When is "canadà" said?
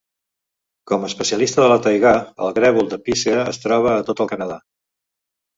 4.33-4.61